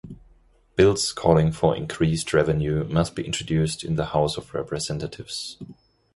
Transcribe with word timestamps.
Bills 0.75 1.11
calling 1.11 1.51
for 1.51 1.75
increased 1.77 2.33
revenue 2.33 2.85
must 2.85 3.13
be 3.13 3.23
introduced 3.23 3.83
in 3.83 3.97
the 3.97 4.05
House 4.07 4.35
of 4.35 4.51
Representatives. 4.55 5.57